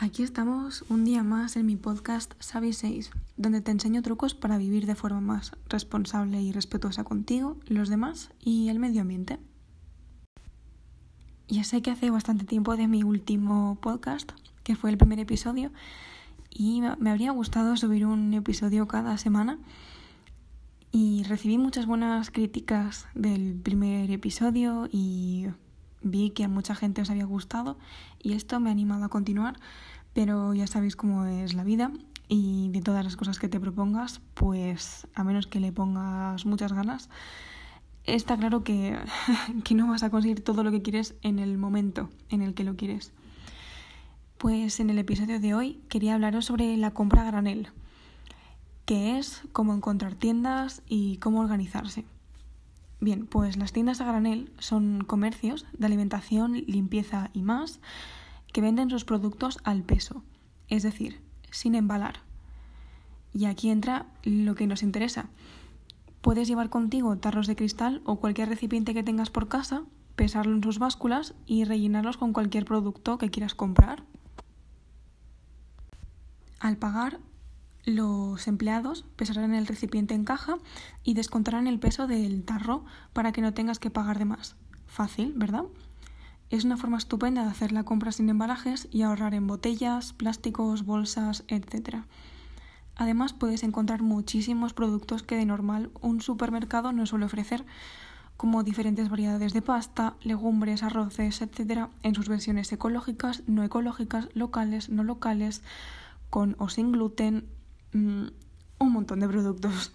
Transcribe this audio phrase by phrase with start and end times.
[0.00, 4.56] Aquí estamos un día más en mi podcast Savi 6, donde te enseño trucos para
[4.56, 9.40] vivir de forma más responsable y respetuosa contigo, los demás y el medio ambiente.
[11.48, 14.30] Ya sé que hace bastante tiempo de mi último podcast,
[14.62, 15.72] que fue el primer episodio,
[16.48, 19.58] y me habría gustado subir un episodio cada semana.
[20.92, 25.48] Y recibí muchas buenas críticas del primer episodio y
[26.02, 27.78] vi que a mucha gente os había gustado
[28.18, 29.58] y esto me ha animado a continuar,
[30.12, 31.92] pero ya sabéis cómo es la vida
[32.28, 36.72] y de todas las cosas que te propongas, pues a menos que le pongas muchas
[36.72, 37.08] ganas,
[38.04, 38.98] está claro que,
[39.64, 42.64] que no vas a conseguir todo lo que quieres en el momento en el que
[42.64, 43.12] lo quieres.
[44.36, 47.68] Pues en el episodio de hoy quería hablaros sobre la compra a granel,
[48.84, 52.04] qué es, cómo encontrar tiendas y cómo organizarse.
[53.00, 57.80] Bien, pues las tiendas a granel son comercios de alimentación, limpieza y más
[58.52, 60.24] que venden sus productos al peso,
[60.68, 62.20] es decir, sin embalar.
[63.32, 65.28] Y aquí entra lo que nos interesa.
[66.22, 69.84] Puedes llevar contigo tarros de cristal o cualquier recipiente que tengas por casa,
[70.16, 74.02] pesarlo en sus básculas y rellenarlos con cualquier producto que quieras comprar.
[76.58, 77.20] Al pagar,
[77.88, 80.56] los empleados pesarán el recipiente en caja
[81.04, 84.56] y descontarán el peso del tarro para que no tengas que pagar de más.
[84.86, 85.64] Fácil, ¿verdad?
[86.50, 90.84] Es una forma estupenda de hacer la compra sin embalajes y ahorrar en botellas, plásticos,
[90.84, 92.04] bolsas, etc.
[92.96, 97.66] Además puedes encontrar muchísimos productos que de normal un supermercado no suele ofrecer,
[98.38, 104.88] como diferentes variedades de pasta, legumbres, arroces, etc., en sus versiones ecológicas, no ecológicas, locales,
[104.88, 105.62] no locales,
[106.30, 107.48] con o sin gluten,
[107.92, 108.28] Mm,
[108.78, 109.92] un montón de productos.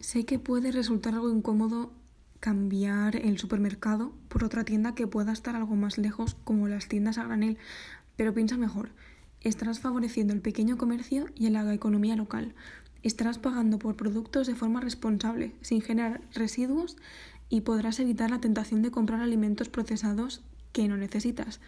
[0.00, 1.92] Sé que puede resultar algo incómodo
[2.40, 7.18] cambiar el supermercado por otra tienda que pueda estar algo más lejos, como las tiendas
[7.18, 7.58] a granel,
[8.16, 8.90] pero piensa mejor.
[9.40, 12.54] Estarás favoreciendo el pequeño comercio y la economía local.
[13.02, 16.96] Estarás pagando por productos de forma responsable, sin generar residuos,
[17.48, 21.60] y podrás evitar la tentación de comprar alimentos procesados que no necesitas.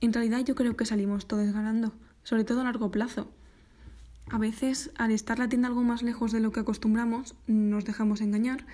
[0.00, 3.28] En realidad yo creo que salimos todos ganando, sobre todo a largo plazo.
[4.28, 8.20] A veces, al estar la tienda algo más lejos de lo que acostumbramos, nos dejamos
[8.20, 8.66] engañar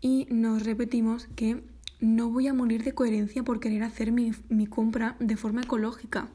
[0.00, 1.60] y nos repetimos que
[2.00, 4.32] no voy a morir de coherencia por querer hacer mi,
[4.66, 6.28] compra de forma ecológica.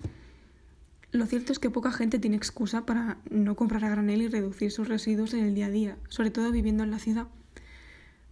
[1.13, 4.71] Lo cierto es que poca gente tiene excusa para no comprar a granel y reducir
[4.71, 7.27] sus residuos en el día a día, sobre todo viviendo en la ciudad.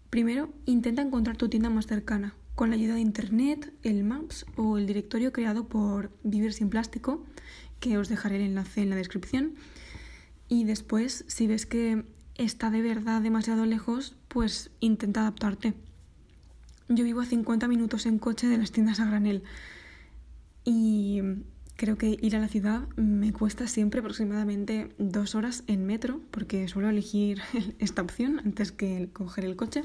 [0.09, 4.77] Primero, intenta encontrar tu tienda más cercana, con la ayuda de Internet, el Maps o
[4.77, 7.23] el directorio creado por Vivir sin Plástico,
[7.79, 9.53] que os dejaré el enlace en la descripción
[10.49, 12.03] y después, si ves que
[12.35, 15.75] está de verdad demasiado lejos, pues intenta adaptarte.
[16.89, 19.43] Yo vivo a 50 minutos en coche de las tiendas a granel
[20.65, 21.21] y
[21.75, 26.67] creo que ir a la ciudad me cuesta siempre aproximadamente dos horas en metro porque
[26.67, 27.41] suelo elegir
[27.79, 29.83] esta opción antes que coger el coche.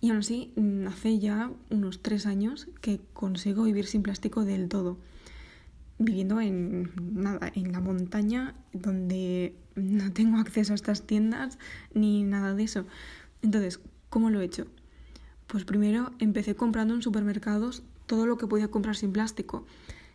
[0.00, 0.54] Y aún así,
[0.88, 4.96] hace ya unos tres años que consigo vivir sin plástico del todo
[6.00, 11.58] viviendo en nada, en la montaña donde no tengo acceso a estas tiendas
[11.94, 12.86] ni nada de eso.
[13.42, 14.66] Entonces, ¿cómo lo he hecho?
[15.46, 19.66] Pues primero empecé comprando en supermercados todo lo que podía comprar sin plástico.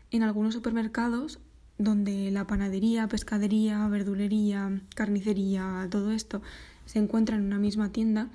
[0.10, 1.40] En algunos supermercados
[1.78, 6.42] donde la panadería, pescadería, verdulería, carnicería, todo esto
[6.86, 8.30] se encuentra en una misma tienda,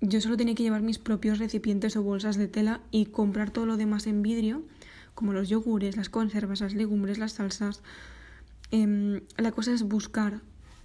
[0.00, 3.66] yo solo tenía que llevar mis propios recipientes o bolsas de tela y comprar todo
[3.66, 4.62] lo demás en vidrio
[5.14, 7.82] como los yogures, las conservas, las legumbres, las salsas.
[8.70, 10.40] Em, la cosa es buscar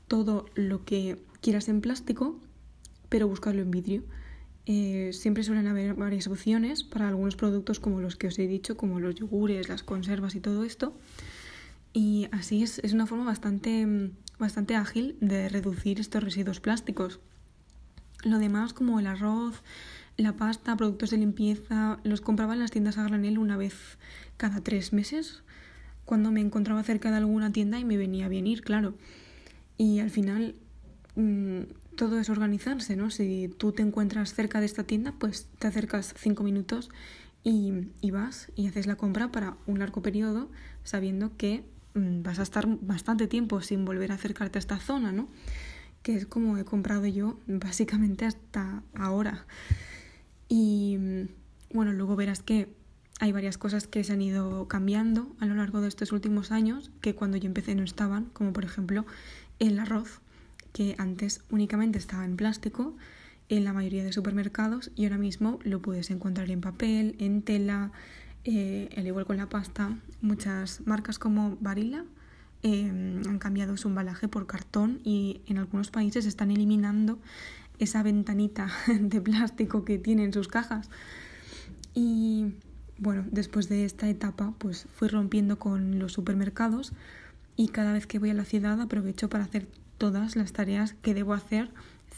[0.07, 2.39] todo lo que quieras en plástico,
[3.09, 4.03] pero buscarlo en vidrio.
[4.65, 8.75] Eh, siempre suelen haber varias opciones para algunos productos como los que os he dicho,
[8.75, 10.93] como los yogures, las conservas y todo esto.
[11.93, 17.19] Y así es, es una forma bastante, bastante ágil de reducir estos residuos plásticos.
[18.23, 19.63] Lo demás, como el arroz,
[20.17, 23.97] la pasta, productos de limpieza, los compraba en las tiendas a granel una vez
[24.35, 25.43] cada tres meses,
[26.05, 28.95] cuando me encontraba cerca de alguna tienda y me venía bien ir, claro.
[29.77, 30.55] Y al final
[31.15, 31.61] mm,
[31.95, 33.11] todo es organizarse, ¿no?
[33.11, 36.89] Si tú te encuentras cerca de esta tienda, pues te acercas cinco minutos
[37.43, 40.49] y, y vas y haces la compra para un largo periodo,
[40.83, 41.63] sabiendo que
[41.93, 45.29] mm, vas a estar bastante tiempo sin volver a acercarte a esta zona, ¿no?
[46.01, 49.45] Que es como he comprado yo básicamente hasta ahora.
[50.49, 50.97] Y
[51.73, 52.69] bueno, luego verás que
[53.19, 56.91] hay varias cosas que se han ido cambiando a lo largo de estos últimos años
[57.01, 59.05] que cuando yo empecé no estaban, como por ejemplo
[59.59, 60.21] el arroz,
[60.71, 62.95] que antes únicamente estaba en plástico
[63.49, 67.91] en la mayoría de supermercados y ahora mismo lo puedes encontrar en papel, en tela,
[68.49, 72.05] Eh, al igual con la pasta, muchas marcas como Barilla
[72.63, 72.87] eh,
[73.27, 77.19] han cambiado su embalaje por cartón y en algunos países están eliminando
[77.79, 78.69] esa ventanita
[78.99, 80.89] de plástico que tienen sus cajas.
[81.93, 82.53] Y
[82.97, 86.93] bueno, después de esta etapa, pues fui rompiendo con los supermercados
[87.55, 91.13] y cada vez que voy a la ciudad aprovecho para hacer todas las tareas que
[91.13, 91.71] debo hacer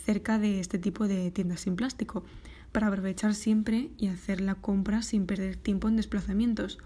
[0.05, 2.23] cerca de este tipo de tiendas sin plástico,
[2.71, 6.77] para aprovechar siempre y hacer la compra sin perder tiempo en desplazamientos.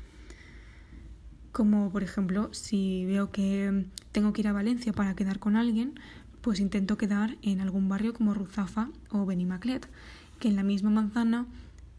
[1.51, 5.99] Como por ejemplo, si veo que tengo que ir a Valencia para quedar con alguien,
[6.43, 9.87] pues intento quedar en algún barrio como Ruzafa o Benimaclet,
[10.39, 11.45] que en la misma manzana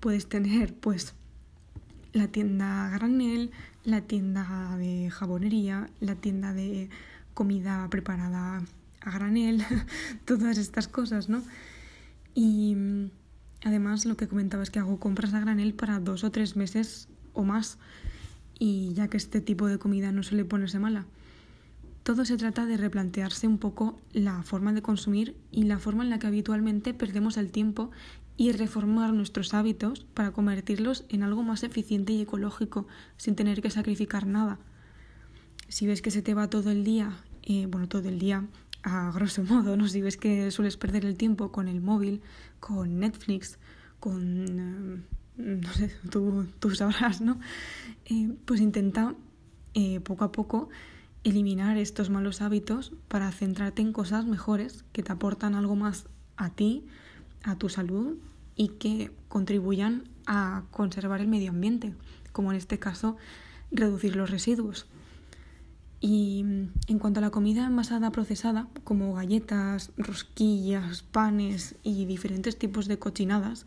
[0.00, 1.14] puedes tener pues
[2.12, 3.52] la tienda granel,
[3.84, 6.90] la tienda de jabonería, la tienda de
[7.32, 8.62] comida preparada
[9.00, 9.64] a granel,
[10.26, 11.42] todas estas cosas, ¿no?
[12.34, 13.10] Y mm,
[13.64, 17.08] además lo que comentaba es que hago compras a granel para dos o tres meses
[17.32, 17.78] o más,
[18.58, 21.06] y ya que este tipo de comida no suele ponerse mala.
[22.04, 26.10] Todo se trata de replantearse un poco la forma de consumir y la forma en
[26.10, 27.90] la que habitualmente perdemos el tiempo
[28.36, 32.86] y reformar nuestros hábitos para convertirlos en algo más eficiente y ecológico
[33.16, 34.58] sin tener que sacrificar nada.
[35.68, 37.10] Si ves que se te va todo el día,
[37.42, 38.46] eh, bueno, todo el día
[38.82, 39.88] a grosso modo, ¿no?
[39.88, 42.20] Si ves que sueles perder el tiempo con el móvil,
[42.60, 43.58] con Netflix,
[43.98, 45.00] con...
[45.38, 47.40] Eh, no sé, tú, sabrás, ¿no?
[48.04, 49.14] Eh, pues intenta
[50.04, 50.68] poco a poco
[51.24, 56.06] eliminar estos malos hábitos para centrarte en cosas mejores que te aportan algo más
[56.36, 56.86] a ti,
[57.42, 58.18] a tu salud
[58.54, 61.94] y que contribuyan a conservar el medio ambiente,
[62.32, 63.16] como en este caso
[63.72, 64.86] reducir los residuos.
[66.00, 66.44] Y
[66.86, 72.98] en cuanto a la comida envasada procesada, como galletas, rosquillas, panes y diferentes tipos de
[72.98, 73.64] cochinadas,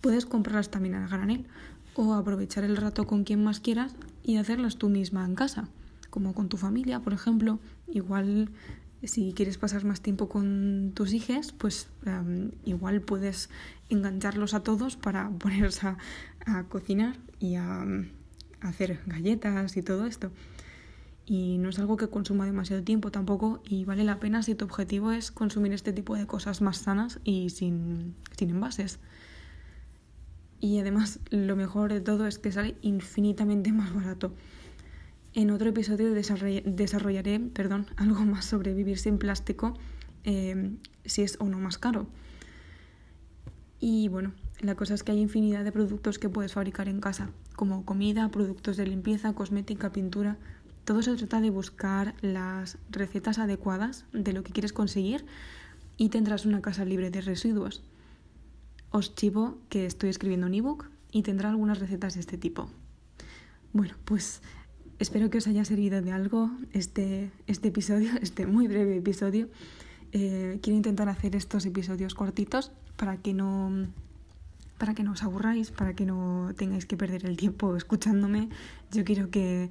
[0.00, 1.46] puedes comprarlas también al granel
[1.94, 5.68] o aprovechar el rato con quien más quieras y hacerlas tú misma en casa
[6.10, 7.58] como con tu familia, por ejemplo.
[7.86, 8.50] Igual
[9.02, 13.48] si quieres pasar más tiempo con tus hijos, pues em, igual puedes
[13.88, 15.86] engancharlos a todos para ponerse
[16.46, 20.30] a, cocinar y a, a, hacer galletas y todo esto.
[21.26, 24.64] Y no es algo que consuma demasiado tiempo tampoco y vale la pena si tu
[24.64, 28.98] objetivo es consumir este tipo de cosas más sanas y sin, sin envases.
[30.60, 34.32] Y además lo mejor de todo es que sale infinitamente más barato.
[35.38, 39.74] En otro episodio desarrollaré perdón, algo más sobre vivir sin plástico,
[40.24, 42.08] eh, si es o no más caro.
[43.78, 47.30] Y bueno, la cosa es que hay infinidad de productos que puedes fabricar en casa,
[47.54, 50.38] como comida, productos de limpieza, cosmética, pintura.
[50.84, 55.24] Todo se trata de buscar las recetas adecuadas de lo que quieres conseguir
[55.96, 57.84] y tendrás una casa libre de residuos.
[58.90, 62.68] Os chivo que estoy escribiendo un ebook y tendrá algunas recetas de este tipo.
[63.72, 64.42] Bueno, pues
[64.98, 69.48] Espero que os haya servido de algo este, este episodio, este muy breve episodio.
[70.10, 73.86] Eh, quiero intentar hacer estos episodios cortitos para que no
[74.78, 78.48] para que no os aburráis, para que no tengáis que perder el tiempo escuchándome.
[78.92, 79.70] Yo quiero que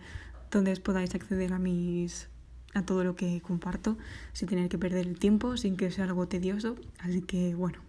[0.49, 2.29] todos podáis acceder a mis
[2.73, 3.97] a todo lo que comparto
[4.33, 6.75] sin tener que perder el tiempo, sin que sea algo tedioso.
[6.99, 7.79] Así que bueno,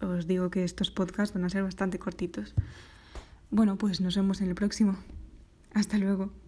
[0.00, 2.54] os digo que estos podcasts van a ser bastante cortitos.
[3.50, 4.96] Bueno, pues nos vemos en el próximo.
[5.74, 6.41] Hasta luego.